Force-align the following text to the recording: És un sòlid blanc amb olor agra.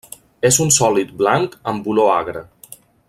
És 0.49 0.57
un 0.63 0.71
sòlid 0.77 1.11
blanc 1.19 1.53
amb 1.73 1.91
olor 1.93 2.11
agra. 2.15 2.43